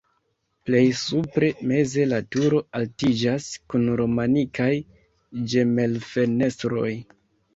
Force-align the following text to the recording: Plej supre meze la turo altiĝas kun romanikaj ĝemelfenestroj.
Plej 0.67 0.85
supre 0.99 1.49
meze 1.71 2.05
la 2.13 2.21
turo 2.35 2.61
altiĝas 2.79 3.45
kun 3.73 3.85
romanikaj 4.01 4.69
ĝemelfenestroj. 5.53 6.91